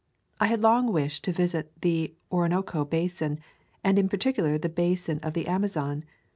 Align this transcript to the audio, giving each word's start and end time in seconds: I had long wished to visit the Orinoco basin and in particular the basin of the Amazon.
I 0.39 0.47
had 0.47 0.63
long 0.63 0.91
wished 0.91 1.23
to 1.25 1.31
visit 1.31 1.71
the 1.81 2.15
Orinoco 2.31 2.83
basin 2.85 3.39
and 3.83 3.99
in 3.99 4.09
particular 4.09 4.57
the 4.57 4.67
basin 4.67 5.19
of 5.19 5.35
the 5.35 5.45
Amazon. 5.45 6.05